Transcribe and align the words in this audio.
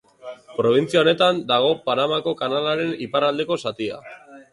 Probintzia 0.59 1.01
honetan 1.01 1.41
dago 1.51 1.67
Panamako 1.89 2.33
kanalaren 2.39 2.95
iparraldeko 3.07 3.59
zatia. 3.67 4.01